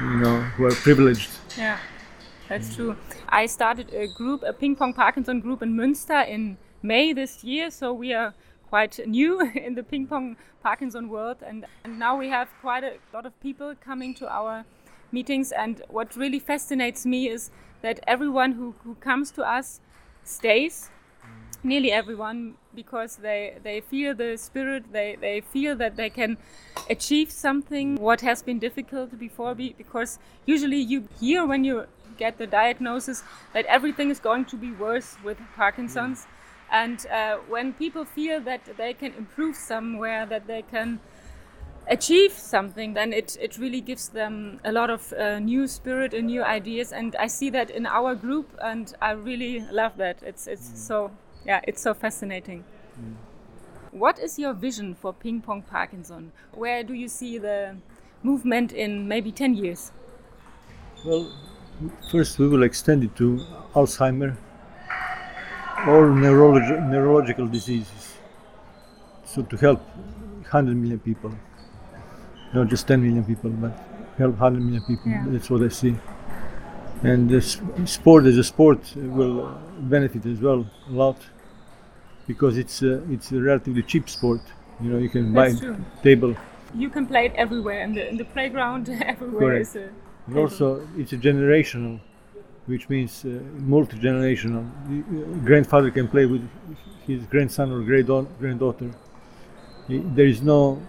you 0.00 0.16
know, 0.20 0.40
who 0.56 0.64
are 0.64 0.74
privileged. 0.74 1.28
Yeah, 1.58 1.76
that's 2.48 2.74
true. 2.74 2.96
I 3.28 3.44
started 3.44 3.92
a 3.92 4.06
group, 4.16 4.42
a 4.46 4.54
ping 4.54 4.76
pong 4.76 4.94
Parkinson 4.94 5.40
group 5.40 5.62
in 5.62 5.76
Münster 5.76 6.26
in 6.26 6.56
May 6.82 7.12
this 7.12 7.44
year, 7.44 7.70
so 7.70 7.92
we 7.92 8.14
are 8.14 8.32
quite 8.68 9.00
new 9.06 9.40
in 9.54 9.74
the 9.74 9.82
ping 9.82 10.06
pong 10.06 10.36
Parkinson 10.62 11.08
world, 11.08 11.38
and, 11.46 11.66
and 11.84 11.98
now 11.98 12.16
we 12.16 12.28
have 12.28 12.48
quite 12.60 12.84
a 12.84 12.94
lot 13.12 13.26
of 13.26 13.38
people 13.40 13.74
coming 13.80 14.14
to 14.14 14.28
our 14.28 14.64
meetings. 15.12 15.52
And 15.52 15.82
what 15.88 16.16
really 16.16 16.38
fascinates 16.38 17.06
me 17.06 17.28
is 17.28 17.50
that 17.82 18.00
everyone 18.06 18.52
who, 18.52 18.74
who 18.84 18.94
comes 18.96 19.30
to 19.32 19.42
us 19.42 19.80
stays. 20.24 20.90
Nearly 21.64 21.90
everyone 21.90 22.54
because 22.72 23.16
they 23.16 23.56
they 23.64 23.80
feel 23.80 24.14
the 24.14 24.36
spirit. 24.36 24.92
They 24.92 25.16
they 25.20 25.40
feel 25.40 25.74
that 25.76 25.96
they 25.96 26.08
can 26.08 26.36
achieve 26.88 27.32
something. 27.32 27.96
What 27.96 28.20
has 28.20 28.44
been 28.44 28.60
difficult 28.60 29.18
before 29.18 29.56
be, 29.56 29.74
because 29.76 30.20
usually 30.46 30.78
you 30.78 31.08
hear 31.18 31.44
when 31.44 31.64
you 31.64 31.86
get 32.16 32.38
the 32.38 32.46
diagnosis 32.46 33.22
that 33.54 33.64
everything 33.66 34.10
is 34.10 34.20
going 34.20 34.44
to 34.44 34.56
be 34.56 34.72
worse 34.72 35.16
with 35.24 35.38
parkinson's 35.56 36.26
and 36.70 37.06
uh, 37.06 37.36
when 37.48 37.72
people 37.72 38.04
feel 38.04 38.40
that 38.40 38.76
they 38.76 38.92
can 38.92 39.14
improve 39.14 39.56
somewhere 39.56 40.26
that 40.26 40.46
they 40.46 40.62
can 40.62 41.00
achieve 41.90 42.32
something 42.32 42.92
then 42.94 43.12
it, 43.12 43.36
it 43.40 43.56
really 43.58 43.80
gives 43.80 44.08
them 44.08 44.60
a 44.64 44.72
lot 44.72 44.90
of 44.90 45.12
uh, 45.14 45.38
new 45.38 45.66
spirit 45.66 46.12
and 46.12 46.26
new 46.26 46.42
ideas. 46.42 46.92
And 46.92 47.16
i 47.16 47.26
see 47.26 47.50
that 47.50 47.70
in 47.70 47.86
our 47.86 48.14
group 48.14 48.50
and 48.62 48.94
i 49.00 49.12
really 49.12 49.64
love 49.72 49.96
that. 49.96 50.22
It's 50.22 50.46
it's 50.46 50.70
so 50.86 51.10
yeah 51.46 51.60
it's 51.64 51.80
so 51.80 51.94
fascinating. 51.94 52.64
What 53.90 54.18
is 54.18 54.38
your 54.38 54.52
vision 54.52 54.94
for 54.94 55.12
ping 55.12 55.40
pong 55.40 55.62
parkinson? 55.62 56.32
Where 56.52 56.84
do 56.84 56.92
you 56.92 57.08
see 57.08 57.38
the 57.38 57.76
movement 58.22 58.72
in 58.72 59.08
maybe 59.08 59.32
10 59.32 59.54
years? 59.54 59.92
Well, 61.06 61.32
first 62.10 62.38
we 62.38 62.48
will 62.48 62.64
extend 62.64 63.04
it 63.04 63.16
to 63.16 63.40
Alzheimer 63.74 64.36
or 65.86 66.08
neurolog- 66.08 66.88
neurological 66.90 67.46
diseases. 67.46 68.14
So 69.24 69.42
to 69.42 69.56
help 69.56 69.80
100 69.80 70.76
million 70.76 70.98
people, 70.98 71.32
not 72.54 72.68
just 72.68 72.86
10 72.88 73.02
million 73.02 73.24
people, 73.24 73.50
but 73.50 73.72
help 74.16 74.32
100 74.38 74.60
million 74.62 74.82
people. 74.82 75.10
Yeah. 75.10 75.24
That's 75.28 75.50
what 75.50 75.62
I 75.62 75.68
see. 75.68 75.94
And 77.02 77.28
the 77.30 77.36
s- 77.36 77.60
sport 77.84 78.24
as 78.26 78.36
a 78.38 78.44
sport 78.44 78.80
will 78.96 79.46
uh, 79.46 79.52
benefit 79.80 80.26
as 80.26 80.40
well 80.40 80.66
a 80.88 80.92
lot 80.92 81.16
because 82.26 82.58
it's 82.58 82.82
a, 82.82 83.02
it's 83.12 83.30
a 83.32 83.40
relatively 83.40 83.82
cheap 83.82 84.08
sport. 84.10 84.40
You 84.80 84.90
know, 84.92 84.98
you 84.98 85.08
can 85.08 85.32
buy 85.32 85.48
That's 85.50 85.60
true. 85.60 85.76
table. 86.02 86.34
you 86.74 86.90
can 86.90 87.06
play 87.06 87.26
it 87.26 87.32
everywhere 87.34 87.82
in 87.82 87.94
the 87.94 88.06
in 88.08 88.16
the 88.18 88.24
playground 88.24 88.88
everywhere 89.14 89.40
Correct. 89.40 89.68
is 89.68 89.76
a 89.76 89.88
And 90.26 90.36
also, 90.36 90.86
it's 90.96 91.12
a 91.12 91.16
generational, 91.16 92.00
which 92.68 92.88
means 92.88 93.24
uh, 93.24 93.30
multi-generational. 93.74 94.64
Uh, 94.66 95.38
grandfather 95.44 95.90
can 95.90 96.08
play 96.08 96.26
with 96.26 96.48
his 97.06 97.24
grandson 97.26 97.72
or 97.72 97.82
great 97.82 98.06
granddaughter. 98.40 98.90
There 99.88 100.26
is 100.26 100.42
no 100.42 100.82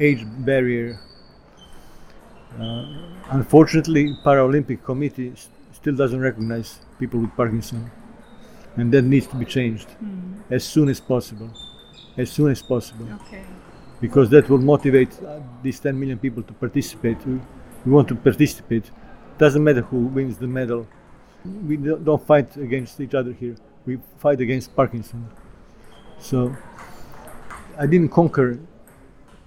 age 0.00 0.24
barrier. 0.44 0.98
Uh, 2.58 2.86
unfortunately, 3.30 4.16
Paralympic 4.24 4.84
Committee 4.84 5.32
s- 5.32 5.48
still 5.72 5.94
doesn't 5.96 6.20
recognize 6.20 6.78
people 6.98 7.20
with 7.20 7.34
Parkinson, 7.36 7.90
and 8.76 8.92
that 8.92 9.02
needs 9.02 9.26
to 9.28 9.36
be 9.36 9.44
changed 9.46 9.88
as 10.50 10.64
soon 10.64 10.88
as 10.88 11.00
possible. 11.00 11.50
As 12.16 12.30
soon 12.32 12.50
as 12.52 12.62
possible 12.62 13.08
okay 13.26 13.44
because 14.00 14.30
that 14.30 14.48
will 14.50 14.58
motivate 14.58 15.10
uh, 15.24 15.40
these 15.62 15.80
10 15.80 15.98
million 15.98 16.18
people 16.18 16.42
to 16.42 16.52
participate. 16.54 17.18
We, 17.26 17.40
we 17.86 17.92
want 17.92 18.08
to 18.08 18.16
participate. 18.16 18.90
Doesn't 19.38 19.62
matter 19.64 19.82
who 19.82 19.98
wins 20.06 20.38
the 20.38 20.46
medal. 20.46 20.86
We 21.44 21.76
do- 21.76 21.98
don't 22.02 22.24
fight 22.26 22.56
against 22.56 23.00
each 23.00 23.14
other 23.14 23.32
here. 23.32 23.56
We 23.86 23.98
fight 24.18 24.40
against 24.40 24.74
Parkinson. 24.76 25.28
So 26.18 26.54
I 27.78 27.86
didn't 27.86 28.10
conquer 28.10 28.58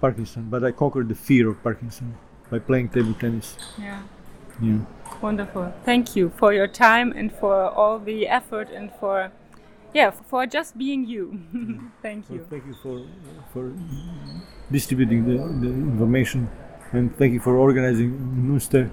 Parkinson, 0.00 0.46
but 0.50 0.62
I 0.62 0.70
conquered 0.72 1.08
the 1.08 1.14
fear 1.14 1.48
of 1.48 1.62
Parkinson 1.62 2.14
by 2.50 2.58
playing 2.58 2.90
table 2.90 3.14
tennis. 3.14 3.56
yeah 3.78 4.02
Yeah. 4.60 4.78
Wonderful. 5.22 5.72
Thank 5.84 6.14
you 6.16 6.30
for 6.36 6.52
your 6.52 6.68
time 6.68 7.12
and 7.16 7.32
for 7.32 7.54
all 7.80 7.98
the 7.98 8.28
effort 8.28 8.68
and 8.70 8.90
for 9.00 9.30
yeah, 9.94 10.10
for 10.10 10.46
just 10.46 10.76
being 10.76 11.06
you. 11.06 11.24
Mm-hmm. 11.32 11.86
Thank 12.02 12.26
So 12.26 12.34
you. 12.34 12.46
thank 12.50 12.66
you 12.66 12.74
for 12.82 13.00
for 13.52 13.72
distributing 14.70 15.24
the, 15.24 15.36
the 15.64 15.72
information, 15.72 16.48
and 16.92 17.10
thank 17.16 17.32
you 17.32 17.40
for 17.40 17.56
organizing 17.56 18.10
Münster. 18.48 18.90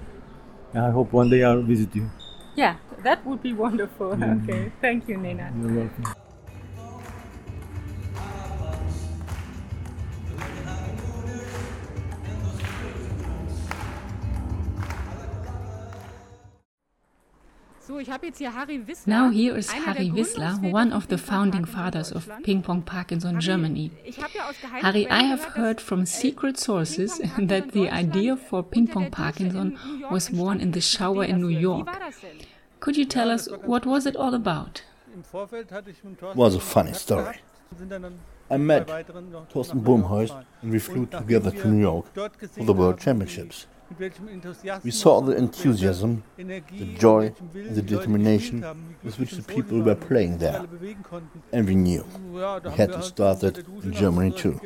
I 0.74 0.90
hope 0.90 1.12
one 1.12 1.30
day 1.30 1.42
I'll 1.42 1.62
visit 1.62 1.94
you. 1.94 2.10
Yeah, 2.54 2.76
that 3.02 3.24
would 3.26 3.42
be 3.42 3.52
wonderful. 3.52 4.18
Yeah. 4.18 4.36
Okay. 4.42 4.72
Thank 4.80 5.08
you, 5.08 5.16
Nina. 5.16 5.52
You're 5.60 5.72
welcome. 5.84 6.15
Now 19.06 19.30
here 19.30 19.56
is 19.56 19.70
Harry 19.70 20.10
Wissler, 20.10 20.72
one 20.72 20.92
of 20.92 21.06
the 21.06 21.16
founding 21.18 21.64
fathers 21.64 22.10
of 22.10 22.28
Ping 22.42 22.62
Pong 22.62 22.82
Parkinson 22.82 23.38
Germany. 23.38 23.92
Ich 24.04 24.20
habe 24.20 24.32
ja 24.34 24.48
aus 24.48 24.60
geheimen 24.60 24.82
Harry, 24.82 25.06
I 25.06 25.22
have 25.24 25.56
heard 25.56 25.80
from 25.80 26.00
äh, 26.02 26.06
secret 26.06 26.58
sources 26.58 27.18
that 27.38 27.72
the 27.72 27.88
idea 27.88 28.36
for 28.36 28.64
Ping 28.64 28.88
Pong 28.88 29.10
Parkinson 29.10 29.78
in 29.84 29.92
New 29.92 30.00
York 30.00 30.12
was 30.12 30.30
born 30.30 30.58
in 30.58 30.72
the 30.72 30.80
shower 30.80 31.24
in 31.24 31.40
New 31.40 31.48
York. 31.48 31.86
Wie 31.86 31.92
war 31.92 32.00
das 32.00 32.20
denn? 32.20 32.38
Could 32.80 32.96
you 32.96 33.04
tell 33.04 33.30
us 33.30 33.48
what 33.64 33.86
was 33.86 34.06
it 34.06 34.16
all 34.16 34.34
about? 34.34 34.82
was 36.34 36.54
a 36.54 36.60
funny 36.60 36.92
story. 36.92 37.36
I 38.50 38.56
met 38.58 38.86
Thorsten 39.52 39.80
Boomhorst 39.80 40.34
and 40.62 40.72
we 40.72 40.78
flew 40.78 41.06
together 41.06 41.50
to 41.50 41.68
New 41.68 41.80
York 41.80 42.06
for 42.14 42.64
the 42.64 42.72
World 42.72 42.98
Championships. 42.98 43.66
We 44.82 44.90
saw 44.90 45.20
the 45.20 45.36
enthusiasm, 45.36 46.22
the 46.36 46.94
joy, 46.98 47.32
the 47.52 47.82
determination 47.82 48.64
with 49.04 49.18
which 49.18 49.32
the 49.32 49.42
people 49.42 49.80
were 49.80 49.94
playing 49.94 50.38
there. 50.38 50.64
And 51.52 51.66
we 51.66 51.74
knew 51.74 52.04
we 52.30 52.72
had 52.72 52.92
to 52.92 53.02
start 53.02 53.40
that 53.40 53.58
in 53.58 53.92
Germany 53.92 54.32
too, 54.32 54.60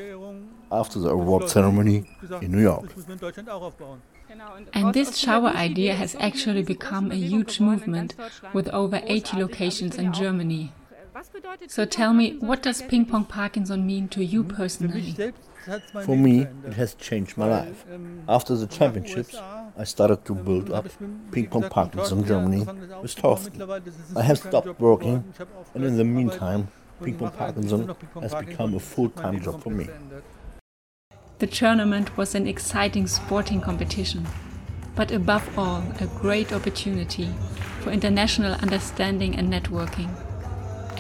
after 0.73 0.99
the 0.99 1.11
award 1.11 1.51
ceremony 1.51 2.09
in 2.41 2.53
New 2.53 2.63
York. 2.63 2.93
And 4.73 4.95
this 4.95 5.17
shower 5.17 5.49
idea 5.49 5.95
has 5.95 6.15
actually 6.21 6.63
become 6.63 7.11
a 7.11 7.17
huge 7.17 7.61
movement 7.61 8.15
with 8.53 8.69
over 8.69 9.01
80 9.05 9.37
locations 9.39 9.97
in 9.97 10.13
Germany. 10.13 10.73
So 11.69 11.85
tell 11.85 12.13
me, 12.13 12.37
what 12.39 12.63
does? 12.63 12.83
Ping 12.83 13.05
Pong 13.07 13.25
Parkinson 13.25 13.87
mean 13.87 14.09
to 14.09 14.25
you 14.25 14.45
personally? 14.45 15.15
For 16.05 16.17
me, 16.17 16.47
it 16.65 16.75
has 16.75 16.95
changed 16.95 17.37
my 17.37 17.47
life. 17.47 17.85
After 18.29 18.57
the 18.57 18.67
championships, 18.67 19.37
I 19.77 19.85
started 19.85 20.25
to 20.25 20.35
build 20.35 20.71
up 20.71 20.87
Ping 21.33 21.49
Pong 21.49 21.69
Parkinson 21.69 22.25
Germany 22.25 22.67
with 23.03 23.13
Thorsten. 23.13 23.61
I 24.17 24.23
have 24.23 24.39
stopped 24.39 24.81
working, 24.81 25.25
and 25.75 25.85
in 25.85 25.97
the 25.97 26.05
meantime, 26.05 26.69
Ping 27.03 27.19
Pong 27.19 27.31
Parkinson 27.31 27.95
has 28.21 28.35
become 28.35 28.75
a 28.75 28.81
full-time 28.81 29.41
job 29.41 29.63
for 29.63 29.71
me. 29.71 29.89
The 31.39 31.47
tournament 31.47 32.17
was 32.17 32.35
an 32.35 32.47
exciting 32.47 33.07
sporting 33.07 33.61
competition, 33.61 34.27
but 34.95 35.11
above 35.11 35.59
all, 35.59 35.83
a 36.01 36.07
great 36.21 36.53
opportunity 36.53 37.29
for 37.81 37.91
international 37.91 38.55
understanding 38.55 39.37
and 39.37 39.53
networking. 39.53 40.11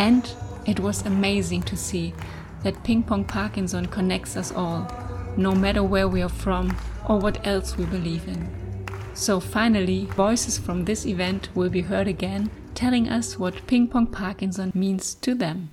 And 0.01 0.33
it 0.65 0.81
was 0.81 1.05
amazing 1.05 1.63
to 1.65 1.77
see 1.77 2.15
that 2.63 2.83
Ping 2.85 3.03
Pong 3.03 3.25
Parkinson 3.25 3.85
connects 3.85 4.35
us 4.35 4.51
all, 4.51 4.89
no 5.37 5.55
matter 5.55 5.83
where 5.85 6.09
we 6.09 6.23
are 6.23 6.37
from 6.45 6.75
or 7.07 7.19
what 7.19 7.47
else 7.47 7.77
we 7.77 7.85
believe 7.85 8.27
in. 8.27 8.49
So 9.13 9.41
finally, 9.41 10.07
voices 10.07 10.57
from 10.57 10.87
this 10.87 11.05
event 11.05 11.51
will 11.55 11.69
be 11.69 11.83
heard 11.83 12.09
again, 12.09 12.51
telling 12.75 13.11
us 13.11 13.39
what 13.39 13.67
Ping 13.67 13.89
Pong 13.89 14.07
Parkinson 14.07 14.73
means 14.75 15.15
to 15.17 15.35
them. 15.35 15.69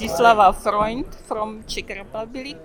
Dislava 0.00 0.52
Freund 0.52 1.06
from 1.28 1.62
Czech 1.68 1.90
Republic, 1.90 2.58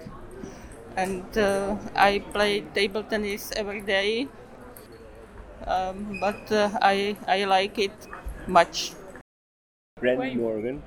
and 0.96 1.38
uh, 1.38 1.76
I 1.96 2.18
play 2.34 2.62
table 2.74 3.04
tennis 3.04 3.52
every 3.56 3.82
day. 3.82 4.28
Um, 5.68 6.18
but 6.20 6.52
uh, 6.52 6.72
I 6.82 7.16
I 7.28 7.46
like 7.46 7.78
it 7.78 7.94
much. 8.48 8.94
Brent 10.00 10.36
Morgan. 10.38 10.82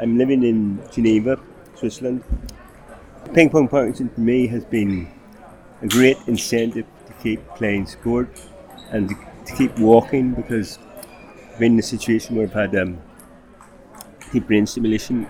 I'm 0.00 0.16
living 0.16 0.44
in 0.44 0.80
Geneva, 0.92 1.40
Switzerland. 1.74 2.22
Ping 3.34 3.50
Pong 3.50 3.66
Parkinson 3.68 4.08
for 4.10 4.20
me 4.20 4.46
has 4.46 4.64
been 4.64 5.08
a 5.82 5.88
great 5.88 6.16
incentive 6.28 6.86
to 7.06 7.12
keep 7.14 7.46
playing 7.56 7.86
sport 7.86 8.28
and 8.90 9.08
to 9.46 9.54
keep 9.56 9.76
walking 9.78 10.34
because 10.34 10.78
I've 11.52 11.58
been 11.58 11.72
in 11.72 11.78
a 11.80 11.82
situation 11.82 12.36
where 12.36 12.46
I've 12.46 12.52
had 12.52 12.76
um, 12.76 12.98
deep 14.32 14.46
brain 14.46 14.66
stimulation 14.66 15.26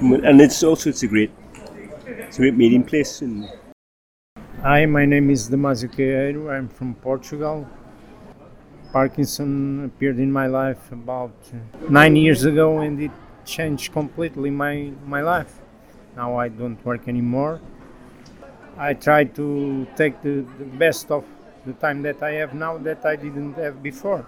and 0.00 0.40
it's 0.40 0.62
also 0.62 0.90
it's 0.90 1.02
a 1.02 1.06
great 1.06 1.30
it's 2.06 2.38
a 2.38 2.40
great 2.40 2.54
meeting 2.54 2.84
place 2.84 3.20
and 3.20 3.48
Hi, 4.62 4.86
my 4.86 5.04
name 5.04 5.30
is 5.30 5.48
Damasio 5.48 5.88
Queiro. 5.94 6.50
I'm 6.50 6.68
from 6.68 6.94
Portugal. 6.96 7.68
Parkinson 8.92 9.84
appeared 9.84 10.18
in 10.18 10.32
my 10.32 10.46
life 10.46 10.90
about 10.92 11.32
nine 11.90 12.16
years 12.16 12.44
ago 12.44 12.78
and 12.78 13.00
it 13.00 13.10
changed 13.44 13.92
completely 13.92 14.50
my, 14.50 14.92
my 15.06 15.20
life. 15.20 15.60
Now 16.16 16.36
I 16.36 16.48
don't 16.48 16.82
work 16.84 17.06
anymore. 17.06 17.60
I 18.76 18.94
try 18.94 19.24
to 19.24 19.86
take 19.96 20.22
the, 20.22 20.46
the 20.58 20.64
best 20.64 21.10
of 21.10 21.24
the 21.66 21.72
time 21.74 22.02
that 22.02 22.22
I 22.22 22.32
have 22.32 22.54
now 22.54 22.78
that 22.78 23.04
I 23.04 23.16
didn't 23.16 23.54
have 23.54 23.82
before. 23.82 24.26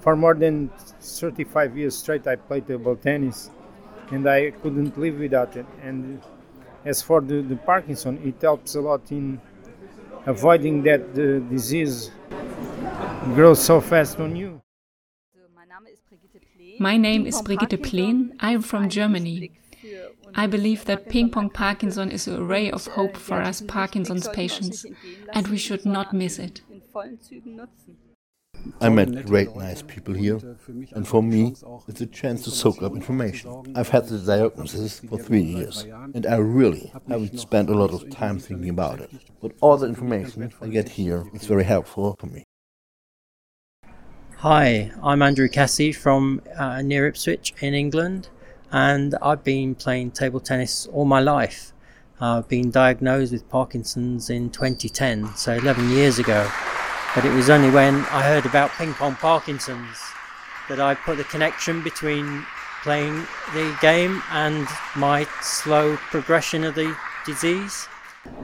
For 0.00 0.16
more 0.16 0.34
than 0.34 0.70
35 1.00 1.76
years 1.76 1.96
straight, 1.96 2.26
I 2.26 2.36
played 2.36 2.66
table 2.66 2.96
tennis 2.96 3.50
and 4.10 4.28
I 4.28 4.50
couldn't 4.50 4.98
live 4.98 5.18
without 5.18 5.56
it. 5.56 5.66
And 5.82 6.20
as 6.84 7.02
for 7.02 7.20
the, 7.20 7.40
the 7.40 7.56
Parkinson, 7.56 8.20
it 8.24 8.42
helps 8.42 8.74
a 8.74 8.80
lot 8.80 9.10
in 9.12 9.40
avoiding 10.26 10.82
that 10.82 11.14
disease 11.14 12.10
grows 13.34 13.62
so 13.62 13.80
fast 13.80 14.20
on 14.20 14.36
you. 14.36 14.62
My 16.78 16.96
name 16.96 17.26
is 17.26 17.40
Brigitte 17.42 17.82
Pleen. 17.82 18.32
I 18.40 18.52
am 18.52 18.62
from 18.62 18.88
Germany. 18.88 19.52
I 20.34 20.46
believe 20.46 20.84
that 20.86 21.08
Ping 21.08 21.30
Pong 21.30 21.50
Parkinson 21.50 22.10
is 22.10 22.26
a 22.26 22.42
ray 22.42 22.70
of 22.70 22.86
hope 22.86 23.16
for 23.16 23.40
us 23.40 23.60
Parkinson's 23.60 24.28
patients, 24.28 24.84
and 25.32 25.48
we 25.48 25.56
should 25.56 25.84
not 25.84 26.12
miss 26.12 26.38
it. 26.38 26.62
I 28.80 28.88
met 28.88 29.26
great, 29.26 29.54
nice 29.54 29.82
people 29.82 30.14
here, 30.14 30.40
and 30.92 31.06
for 31.06 31.22
me, 31.22 31.54
it's 31.86 32.00
a 32.00 32.06
chance 32.06 32.42
to 32.44 32.50
soak 32.50 32.82
up 32.82 32.94
information. 32.94 33.74
I've 33.76 33.90
had 33.90 34.08
the 34.08 34.18
diagnosis 34.18 35.00
for 35.00 35.18
three 35.18 35.42
years, 35.42 35.86
and 36.14 36.26
I 36.26 36.36
really 36.36 36.90
haven't 37.08 37.38
spent 37.38 37.68
a 37.68 37.74
lot 37.74 37.92
of 37.92 38.08
time 38.10 38.38
thinking 38.38 38.70
about 38.70 39.00
it. 39.00 39.10
But 39.40 39.52
all 39.60 39.76
the 39.76 39.86
information 39.86 40.50
I 40.62 40.68
get 40.68 40.88
here 40.88 41.24
is 41.34 41.46
very 41.46 41.64
helpful 41.64 42.16
for 42.18 42.26
me. 42.26 42.44
Hi, 44.38 44.90
I'm 45.02 45.22
Andrew 45.22 45.48
Cassie 45.48 45.92
from 45.92 46.42
uh, 46.58 46.82
near 46.82 47.06
Ipswich 47.06 47.54
in 47.60 47.72
England, 47.72 48.28
and 48.70 49.14
I've 49.22 49.42
been 49.42 49.74
playing 49.74 50.10
table 50.10 50.38
tennis 50.38 50.86
all 50.92 51.06
my 51.06 51.20
life. 51.20 51.72
I've 52.20 52.46
been 52.46 52.70
diagnosed 52.70 53.32
with 53.32 53.48
Parkinson's 53.48 54.28
in 54.28 54.50
2010, 54.50 55.34
so 55.36 55.54
11 55.54 55.88
years 55.88 56.18
ago. 56.18 56.46
But 57.14 57.24
it 57.24 57.32
was 57.32 57.48
only 57.48 57.70
when 57.70 57.94
I 58.06 58.22
heard 58.22 58.44
about 58.44 58.70
ping 58.72 58.92
pong 58.92 59.14
Parkinson's 59.14 59.98
that 60.68 60.78
I 60.78 60.94
put 60.94 61.16
the 61.16 61.24
connection 61.24 61.82
between 61.82 62.44
playing 62.82 63.26
the 63.54 63.74
game 63.80 64.22
and 64.30 64.66
my 64.94 65.26
slow 65.40 65.96
progression 66.10 66.64
of 66.64 66.74
the 66.74 66.94
disease. 67.24 67.88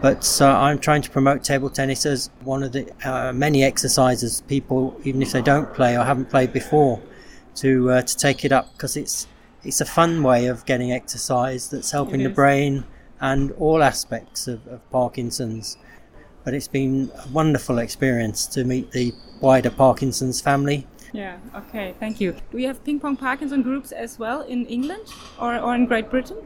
But 0.01 0.39
uh, 0.41 0.47
I'm 0.47 0.79
trying 0.79 1.03
to 1.03 1.11
promote 1.11 1.45
table 1.45 1.69
tennis 1.69 2.07
as 2.07 2.31
one 2.43 2.63
of 2.63 2.73
the 2.73 2.91
uh, 3.05 3.33
many 3.33 3.65
exercises 3.65 4.43
people, 4.49 4.99
even 5.05 5.21
if 5.21 5.33
they 5.33 5.43
don't 5.43 5.73
play 5.75 5.97
or 5.97 6.05
haven't 6.05 6.31
played 6.31 6.53
before, 6.53 7.01
to 7.57 7.91
uh, 7.91 8.03
to 8.03 8.17
take 8.17 8.45
it 8.45 8.53
up 8.53 8.73
because 8.73 8.97
it's 8.97 9.27
it's 9.63 9.81
a 9.81 9.85
fun 9.85 10.23
way 10.23 10.47
of 10.47 10.65
getting 10.65 10.93
exercise 10.93 11.69
that's 11.69 11.91
helping 11.91 12.23
the 12.23 12.31
brain 12.31 12.85
and 13.21 13.53
all 13.53 13.83
aspects 13.83 14.49
of, 14.49 14.67
of 14.69 14.91
Parkinson's. 14.91 15.77
But 16.45 16.55
it's 16.55 16.69
been 16.69 17.11
a 17.23 17.29
wonderful 17.29 17.79
experience 17.79 18.47
to 18.49 18.65
meet 18.65 18.93
the 18.93 19.13
wider 19.43 19.71
Parkinson's 19.71 20.41
family. 20.41 20.87
Yeah, 21.13 21.37
okay, 21.55 21.95
thank 22.01 22.21
you. 22.21 22.37
Do 22.51 22.59
you 22.59 22.69
have 22.69 22.83
ping 22.85 23.01
pong 23.01 23.17
Parkinson 23.17 23.63
groups 23.63 23.93
as 23.93 24.19
well 24.19 24.43
in 24.43 24.65
England 24.67 25.07
or, 25.39 25.59
or 25.59 25.75
in 25.75 25.85
Great 25.87 26.09
Britain? 26.09 26.39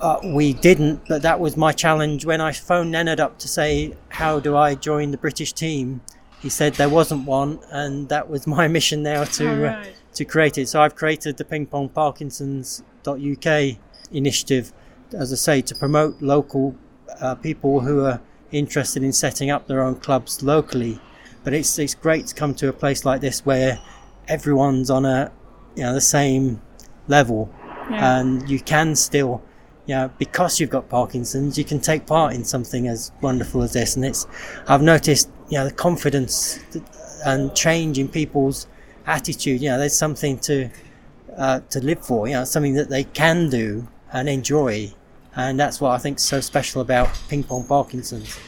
Uh, 0.00 0.20
we 0.22 0.52
didn't, 0.52 1.00
but 1.08 1.22
that 1.22 1.40
was 1.40 1.56
my 1.56 1.72
challenge 1.72 2.24
when 2.24 2.40
I 2.40 2.52
phoned 2.52 2.94
Nenad 2.94 3.18
up 3.18 3.38
to 3.38 3.48
say, 3.48 3.94
How 4.10 4.38
do 4.38 4.56
I 4.56 4.74
join 4.76 5.10
the 5.10 5.18
British 5.18 5.52
team? 5.52 6.02
He 6.40 6.48
said 6.48 6.74
there 6.74 6.88
wasn't 6.88 7.26
one, 7.26 7.58
and 7.70 8.08
that 8.08 8.30
was 8.30 8.46
my 8.46 8.68
mission 8.76 9.02
now 9.02 9.24
to, 9.24 9.48
right. 9.48 9.86
uh, 9.86 9.90
to 10.14 10.24
create 10.24 10.56
it. 10.56 10.68
So 10.68 10.80
I've 10.80 10.94
created 10.94 11.36
the 11.36 11.44
Ping 11.44 11.66
Pong 11.66 11.88
Parkinson's.uk 11.88 13.76
initiative, 14.12 14.72
as 15.12 15.32
I 15.32 15.36
say, 15.36 15.62
to 15.62 15.74
promote 15.74 16.22
local 16.22 16.76
uh, 17.20 17.34
people 17.34 17.80
who 17.80 18.04
are 18.04 18.20
interested 18.52 19.02
in 19.02 19.12
setting 19.12 19.50
up 19.50 19.66
their 19.66 19.82
own 19.82 19.96
clubs 19.96 20.42
locally. 20.42 21.00
But 21.42 21.54
it's, 21.54 21.76
it's 21.78 21.94
great 21.94 22.28
to 22.28 22.34
come 22.34 22.54
to 22.56 22.68
a 22.68 22.72
place 22.72 23.04
like 23.04 23.20
this 23.20 23.44
where 23.44 23.80
everyone's 24.28 24.90
on 24.90 25.04
a 25.04 25.32
you 25.74 25.82
know 25.82 25.94
the 25.94 26.00
same 26.00 26.60
level, 27.08 27.50
Yeah. 27.90 28.18
and 28.20 28.48
you 28.48 28.60
can 28.60 28.94
still 28.94 29.42
you 29.88 29.94
know, 29.94 30.10
because 30.18 30.60
you've 30.60 30.68
got 30.68 30.86
Parkinson's, 30.90 31.56
you 31.56 31.64
can 31.64 31.80
take 31.80 32.04
part 32.06 32.34
in 32.34 32.44
something 32.44 32.88
as 32.88 33.10
wonderful 33.22 33.62
as 33.62 33.72
this. 33.72 33.96
And 33.96 34.04
it's, 34.04 34.26
I've 34.68 34.82
noticed, 34.82 35.30
you 35.48 35.56
know, 35.56 35.64
the 35.64 35.72
confidence 35.72 36.60
and 37.24 37.54
change 37.56 37.98
in 37.98 38.06
people's 38.06 38.66
attitude. 39.06 39.62
You 39.62 39.70
know, 39.70 39.78
there's 39.78 39.96
something 39.96 40.38
to 40.40 40.68
uh, 41.38 41.60
to 41.70 41.80
live 41.80 42.04
for. 42.04 42.28
You 42.28 42.34
know, 42.34 42.44
something 42.44 42.74
that 42.74 42.90
they 42.90 43.04
can 43.04 43.48
do 43.48 43.88
and 44.12 44.28
enjoy, 44.28 44.92
and 45.34 45.58
that's 45.58 45.80
what 45.80 45.92
I 45.92 45.98
think 45.98 46.18
is 46.18 46.24
so 46.24 46.42
special 46.42 46.82
about 46.82 47.08
ping 47.30 47.42
pong 47.42 47.66
Parkinson's. 47.66 48.38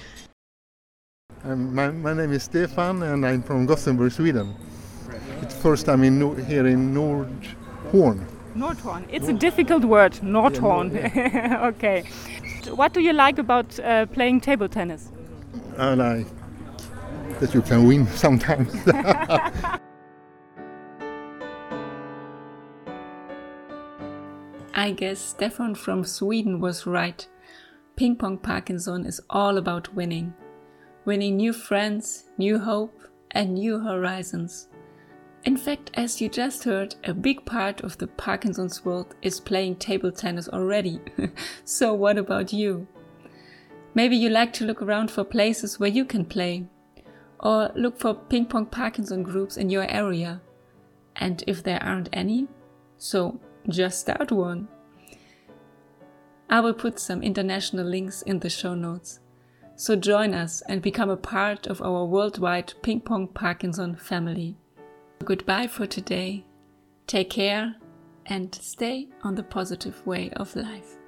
Um, 1.44 1.74
my, 1.74 1.90
my 1.90 2.12
name 2.12 2.32
is 2.32 2.42
Stefan, 2.42 3.02
and 3.02 3.24
I'm 3.24 3.42
from 3.42 3.64
Gothenburg, 3.64 4.12
Sweden. 4.12 4.54
It's 5.40 5.54
first 5.54 5.86
time 5.86 6.04
in 6.04 6.44
here 6.44 6.66
in 6.66 6.92
Nordhorn. 6.92 8.26
Nordhorn. 8.54 9.06
It's 9.10 9.28
a 9.28 9.32
difficult 9.32 9.84
word, 9.84 10.12
Nordhorn. 10.22 10.90
okay. 11.74 12.04
What 12.74 12.92
do 12.92 13.00
you 13.00 13.12
like 13.12 13.38
about 13.38 13.78
uh, 13.80 14.06
playing 14.06 14.40
table 14.40 14.68
tennis? 14.68 15.10
I 15.78 15.94
like 15.94 16.26
that 17.40 17.54
you 17.54 17.62
can 17.62 17.86
win 17.86 18.06
sometimes. 18.08 18.74
I 24.74 24.92
guess 24.92 25.18
Stefan 25.18 25.74
from 25.74 26.04
Sweden 26.04 26.60
was 26.60 26.86
right. 26.86 27.26
Ping 27.96 28.16
Pong 28.16 28.38
Parkinson 28.38 29.04
is 29.04 29.20
all 29.28 29.58
about 29.58 29.94
winning. 29.94 30.32
Winning 31.04 31.36
new 31.36 31.52
friends, 31.52 32.24
new 32.38 32.58
hope, 32.58 32.98
and 33.30 33.54
new 33.54 33.80
horizons. 33.80 34.68
In 35.44 35.56
fact, 35.56 35.90
as 35.94 36.20
you 36.20 36.28
just 36.28 36.64
heard, 36.64 36.94
a 37.04 37.14
big 37.14 37.46
part 37.46 37.80
of 37.80 37.96
the 37.96 38.06
Parkinson's 38.06 38.84
world 38.84 39.14
is 39.22 39.40
playing 39.40 39.76
table 39.76 40.12
tennis 40.12 40.50
already. 40.50 41.00
so, 41.64 41.94
what 41.94 42.18
about 42.18 42.52
you? 42.52 42.86
Maybe 43.94 44.16
you 44.16 44.28
like 44.28 44.52
to 44.54 44.66
look 44.66 44.82
around 44.82 45.10
for 45.10 45.24
places 45.24 45.80
where 45.80 45.88
you 45.88 46.04
can 46.04 46.26
play, 46.26 46.66
or 47.40 47.72
look 47.74 47.98
for 47.98 48.12
ping 48.12 48.46
pong 48.46 48.66
Parkinson 48.66 49.22
groups 49.22 49.56
in 49.56 49.70
your 49.70 49.90
area. 49.90 50.42
And 51.16 51.42
if 51.46 51.62
there 51.62 51.82
aren't 51.82 52.10
any, 52.12 52.46
so 52.98 53.40
just 53.68 54.00
start 54.00 54.30
one. 54.30 54.68
I 56.50 56.60
will 56.60 56.74
put 56.74 57.00
some 57.00 57.22
international 57.22 57.86
links 57.86 58.20
in 58.22 58.40
the 58.40 58.50
show 58.50 58.74
notes. 58.74 59.20
So 59.76 59.96
join 59.96 60.34
us 60.34 60.62
and 60.68 60.82
become 60.82 61.08
a 61.08 61.16
part 61.16 61.66
of 61.66 61.80
our 61.80 62.04
worldwide 62.04 62.74
Ping 62.82 63.00
Pong 63.00 63.28
Parkinson 63.28 63.96
family. 63.96 64.59
Goodbye 65.24 65.66
for 65.66 65.86
today. 65.86 66.44
Take 67.06 67.30
care 67.30 67.74
and 68.26 68.54
stay 68.54 69.08
on 69.22 69.34
the 69.34 69.42
positive 69.42 70.04
way 70.06 70.30
of 70.36 70.56
life. 70.56 70.99